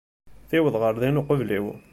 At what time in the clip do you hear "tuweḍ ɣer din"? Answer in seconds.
0.49-1.19